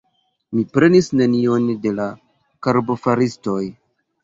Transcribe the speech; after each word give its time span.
mi 0.53 0.63
prenis 0.77 1.09
nenion 1.19 1.69
de 1.85 1.93
la 1.99 2.09
karbofaristoj! 2.69 3.63